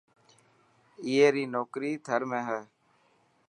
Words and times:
اي 1.05 1.17
ري 1.33 1.43
نوڪري 1.53 1.91
ٿر 2.05 2.21
۾ 2.29 2.39
هي. 2.49 2.61